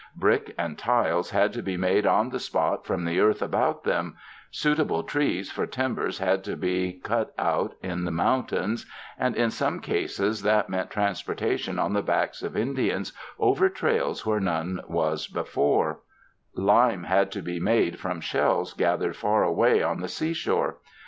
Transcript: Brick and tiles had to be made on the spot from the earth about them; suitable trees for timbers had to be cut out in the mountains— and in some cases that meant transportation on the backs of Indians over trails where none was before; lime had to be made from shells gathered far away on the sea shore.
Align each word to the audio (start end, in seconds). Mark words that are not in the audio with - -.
Brick 0.15 0.55
and 0.57 0.79
tiles 0.79 1.29
had 1.29 1.53
to 1.53 1.61
be 1.61 1.77
made 1.77 2.07
on 2.07 2.29
the 2.29 2.39
spot 2.39 2.87
from 2.87 3.05
the 3.05 3.19
earth 3.19 3.39
about 3.39 3.83
them; 3.83 4.15
suitable 4.49 5.03
trees 5.03 5.51
for 5.51 5.67
timbers 5.67 6.17
had 6.17 6.43
to 6.45 6.55
be 6.57 6.93
cut 6.93 7.31
out 7.37 7.75
in 7.83 8.03
the 8.05 8.09
mountains— 8.09 8.87
and 9.19 9.35
in 9.35 9.51
some 9.51 9.79
cases 9.79 10.41
that 10.41 10.69
meant 10.71 10.89
transportation 10.89 11.77
on 11.77 11.93
the 11.93 12.01
backs 12.01 12.41
of 12.41 12.57
Indians 12.57 13.13
over 13.37 13.69
trails 13.69 14.25
where 14.25 14.39
none 14.39 14.81
was 14.87 15.27
before; 15.27 15.99
lime 16.55 17.03
had 17.03 17.31
to 17.33 17.43
be 17.43 17.59
made 17.59 17.99
from 17.99 18.21
shells 18.21 18.73
gathered 18.73 19.15
far 19.15 19.43
away 19.43 19.83
on 19.83 19.99
the 20.01 20.07
sea 20.09 20.33
shore. 20.33 20.77